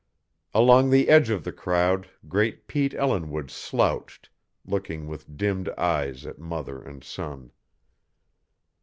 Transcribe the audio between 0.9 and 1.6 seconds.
edge of the